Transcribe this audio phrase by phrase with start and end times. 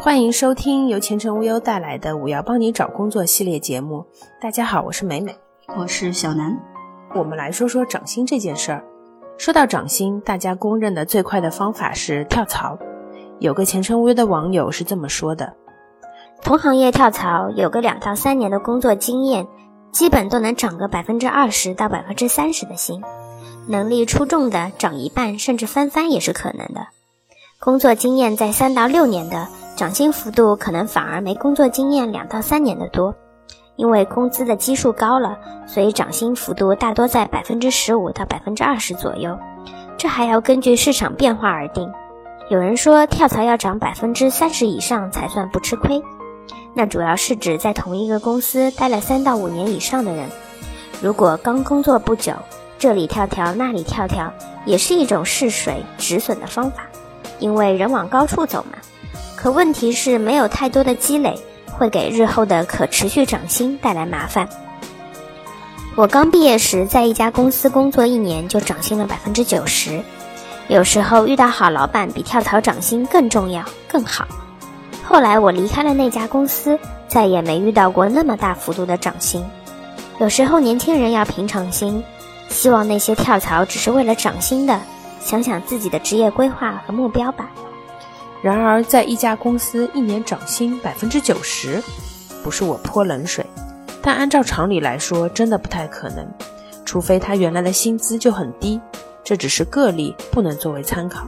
[0.00, 4.06] 欢迎收听由前程无忧带来的“我要帮你找工作”系列节目。
[4.40, 5.36] 大家好，我是美美，
[5.76, 6.58] 我是小南。
[7.14, 8.82] 我们来说说涨薪这件事儿。
[9.36, 12.78] 说到涨薪，大家公认的最快的方法是跳槽。
[13.40, 15.52] 有个前程无忧的网友是这么说的：
[16.40, 19.46] 同行业跳槽，有个两到三年的工作经验，
[19.92, 23.02] 基本都能涨个百分之二十到百分之三十的薪。
[23.68, 26.86] 能力出众的，涨一半甚至翻番也是可能的。
[27.58, 29.46] 工作经验在三到六年的，
[29.80, 33.14] 涨薪幅度可能反而没工作经验两到三年的多。
[33.76, 39.38] 因为工资的基数高了，所以涨薪幅度大多在百分之十五到百分之二十左右。
[39.96, 41.90] 这还要根据市场变化而定。
[42.50, 46.02] 有人说跳槽要涨百分之三十以上才算不吃亏，
[46.74, 50.28] 那主要是指在同一个公司待了三到五年以上的人。
[51.00, 52.34] 如果刚工作不久，
[52.78, 54.30] 这里跳跳那里跳跳，
[54.66, 56.82] 也是一种试水止损的方法，
[57.38, 58.76] 因为人往高处走嘛。
[59.40, 61.34] 可问题是没有太多的积累，
[61.70, 64.46] 会给日后的可持续涨薪带来麻烦。
[65.96, 70.02] 我刚毕业时在一家公司工作一年就涨薪了百分之九十，
[70.68, 74.28] 有时候遇到好老板比跳槽涨薪更重要更好。
[75.02, 79.42] 后来我离开了那家公司，再也没遇到过那么大幅度的涨薪。
[80.18, 82.02] 有时候年轻人要平常心。
[82.50, 84.78] 希望那些跳槽只是为了涨薪的，
[85.20, 87.48] 想想自己的职业规划和目标吧。
[88.42, 91.82] 然而，在一家公司一年涨薪百分之九十，
[92.42, 93.44] 不是我泼冷水，
[94.00, 96.26] 但按照常理来说，真的不太可能。
[96.86, 98.80] 除非他原来的薪资就很低，
[99.22, 101.26] 这只是个例，不能作为参考。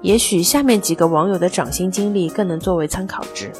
[0.00, 3.50] 也许下面几个网友的涨薪经历更能作为参考值。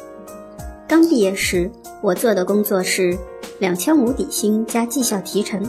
[0.87, 1.69] 刚毕业时，
[2.01, 3.15] 我做的工作是
[3.59, 5.61] 两千五底薪加绩效提成。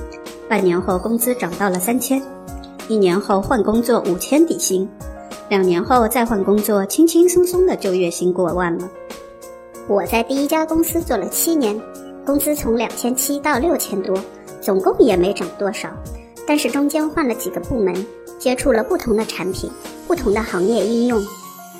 [0.48, 2.22] 半年后工资涨到了三千，
[2.88, 4.88] 一年后换工作五千底薪，
[5.51, 8.89] 两年后再换工作，轻轻松松的就月薪过万了。
[9.89, 11.79] 我在第一家公司做了七年，
[12.25, 14.17] 工资从两千七到六千多，
[14.61, 15.91] 总共也没涨多少。
[16.47, 17.93] 但是中间换了几个部门，
[18.39, 19.69] 接触了不同的产品，
[20.06, 21.21] 不同的行业应用，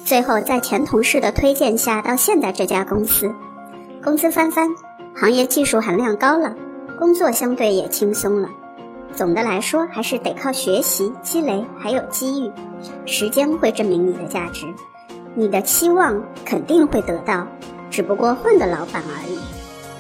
[0.05, 3.33] 最后在前同事的推荐下到现在这家公司，
[4.03, 4.69] 工资翻番，
[5.15, 6.57] 行业技术含量高了，
[6.99, 8.49] 工作相对也轻松了。
[9.15, 12.51] 总的来说，还是得靠学习、积累，还有机遇。
[13.05, 14.67] 时间会证明你的价值，
[15.35, 17.47] 你的期望肯定会得到，
[17.91, 19.39] 只不过换个老板而已。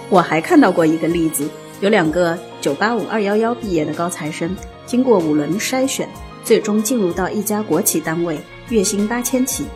[0.08, 1.48] 我还看到过一个例子，
[1.80, 4.56] 有两个985、211毕业的高材生，
[4.86, 6.08] 经过五轮筛选，
[6.42, 8.40] 最终进入到一家国企单位，
[8.70, 9.66] 月薪八千起。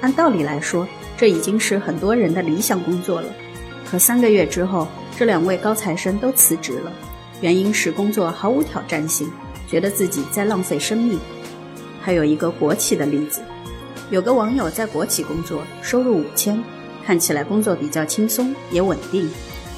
[0.00, 0.86] 按道理来说，
[1.16, 3.28] 这已经是很多人的理想工作了。
[3.90, 4.86] 可三个月之后，
[5.18, 6.92] 这两位高材生都辞职了。
[7.42, 9.28] 原因是工作毫无挑战性，
[9.68, 11.18] 觉得自己在浪费生命。
[12.00, 13.42] 还有一个国企的例子，
[14.10, 16.62] 有个网友在国企工作，收入五千，
[17.04, 19.28] 看起来工作比较轻松也稳定，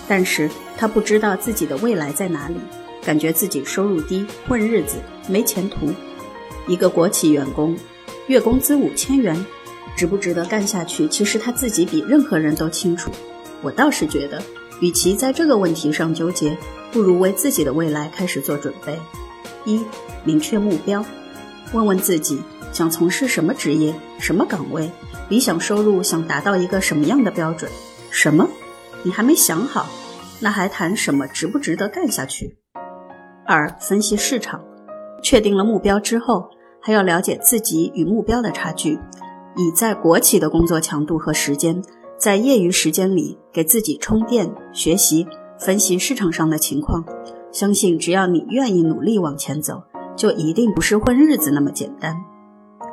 [0.06, 2.56] 但是他不知道自己的未来在哪里，
[3.02, 5.90] 感觉自己收入低，混日子，没前途。
[6.66, 7.74] 一个国企员工，
[8.26, 9.42] 月工资五千元，
[9.96, 11.08] 值不值得干下去？
[11.08, 13.10] 其实他自己比任何人都清楚。
[13.62, 14.42] 我倒是觉得，
[14.80, 16.56] 与其在这个问题上纠结。
[16.92, 18.96] 不如为自己的未来开始做准备。
[19.64, 19.84] 一、
[20.22, 21.04] 明确目标，
[21.72, 22.40] 问问自己
[22.72, 24.88] 想从事什么职业、什么岗位，
[25.28, 27.68] 理想收入想达到一个什么样的标准？
[28.12, 28.48] 什么？
[29.02, 29.88] 你还没想好，
[30.38, 32.56] 那还谈什么值不值得干下去？
[33.44, 34.62] 二、分析市场，
[35.20, 36.48] 确定了目标之后，
[36.80, 39.00] 还要了解自己与目标的差距，
[39.56, 41.82] 以在国企的工作强度和时间，
[42.24, 45.26] 在业余时间里给自己充电学习。
[45.58, 47.04] 分析市场上的情况，
[47.52, 49.82] 相信只要你愿意努力往前走，
[50.16, 52.16] 就一定不是混日子那么简单。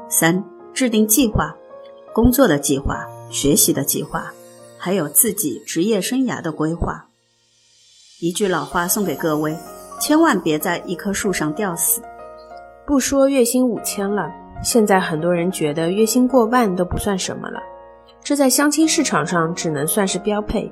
[0.09, 0.44] 三、
[0.74, 1.56] 制定计划，
[2.14, 4.34] 工作的计划、学习的计划，
[4.78, 7.06] 还有自己职业生涯的规划。
[8.20, 9.58] 一句老话送给各位：
[10.02, 12.02] 千万别在一棵树上吊死。
[12.86, 14.30] 不说月薪五千了，
[14.62, 17.62] 现在很多人觉得月薪过万都不算什么了，
[18.24, 20.72] 这在相亲市场上只能算是标配。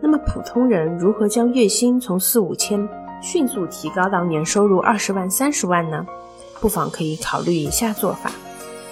[0.00, 2.86] 那么普通人如何将月薪从四五千
[3.22, 6.06] 迅速提高到年收入二十万、三十万呢？
[6.60, 8.30] 不妨可以考虑以下做法：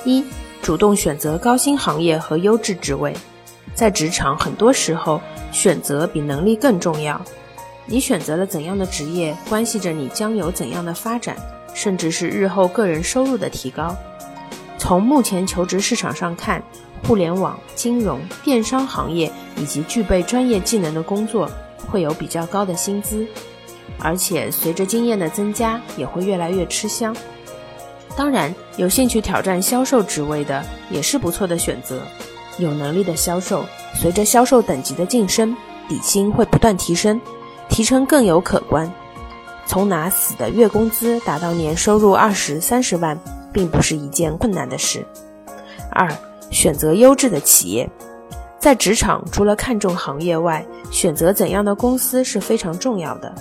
[0.05, 0.25] 一、
[0.61, 3.15] 主动选择高薪行业和优质职位。
[3.75, 5.21] 在职场，很多时候
[5.51, 7.21] 选择比能力更重要。
[7.87, 11.37] 你选择了怎样的职业，关系着你将有怎样的发展，
[11.73, 13.95] 甚至是日后个人收入的提高。
[14.77, 16.63] 从目前求职市场上看，
[17.07, 21.51] 互联网、金融、电商行业以及具备专业技能的工作
[21.91, 23.27] 会有比较高的薪资，
[23.99, 27.15] 而且随着经验的增加，也会越来越吃香。
[28.17, 32.03] 当然，有兴趣挑战销售职位的也是不错的选择。
[32.59, 33.65] 有能力的销售，
[33.95, 35.57] 随着销售等级的晋升，
[35.89, 37.19] 底薪会不断提升，
[37.71, 38.93] 提成更有可观。
[39.65, 43.19] 从拿死的月工资达到年收入二十三十万，
[43.53, 45.07] 并不是一件困难的事。
[45.91, 46.07] 二、
[46.53, 47.89] 选择优质的企业，
[48.59, 53.35] 在职场除了看重行业外，选择怎样的公司是非常重要的。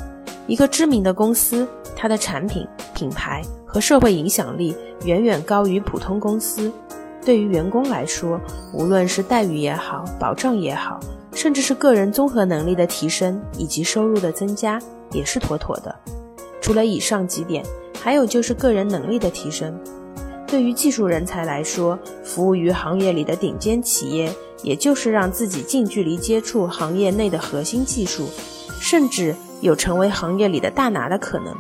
[0.48, 2.66] 一个知名的公司，它的产品、
[2.96, 6.72] 品牌和社会影响力远远高于普通公司。
[7.24, 8.40] 对于员工来说，
[8.74, 11.00] 无论是待遇也好，保障也好，
[11.34, 14.82] 甚至是个人综合能力的提升以及收入的增加，
[15.12, 15.94] 也是妥妥的。
[16.62, 17.64] 除了以上几点，
[18.02, 19.78] 还有就是个人能力的提升。
[20.52, 24.30] 对于技术人才来说，服务于行业里的顶尖企业，
[24.62, 28.28] 也就是让自己近距离接触行业内的核心技术，
[28.82, 31.56] 甚至有成为行业里的大拿的可能。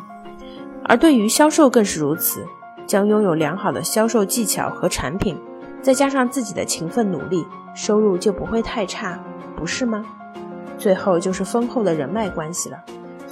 [0.83, 2.45] 而对于销售更是如此，
[2.85, 5.37] 将拥有良好的销售技巧和产品。
[5.81, 9.17] 再加上自己的勤奋努力，收入就不会太差，
[9.55, 10.05] 不是吗？
[10.77, 12.77] 最后就是丰厚的人脉关系了。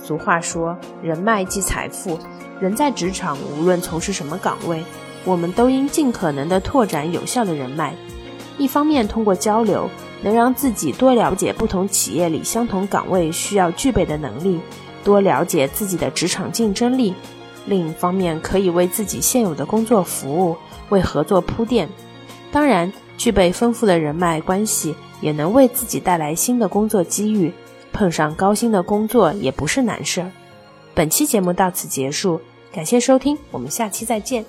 [0.02, 2.18] 俗话说，人脉即财富。
[2.62, 4.84] 人在职场，无论从事什么岗位，
[5.30, 7.94] 我们都应尽可能的拓展有效的人脉。
[8.58, 9.88] 一方面，通过交流，
[10.24, 14.60] 能让自己多了解不同企业里相同岗位需要具备的能力，
[15.04, 17.14] 多了解自己的职场竞争力；
[17.68, 20.58] 另一方面，可以为自己现有的工作服务，
[20.90, 21.88] 为合作铺垫。
[22.52, 27.54] 当然，具备丰富的人脉关系，也能为自己带来新的工作机遇。
[27.94, 30.32] 碰上高薪的工作也不是难事儿。
[30.96, 32.42] 本期节目到此结束，
[32.74, 34.44] 感谢收听，我们下期再见。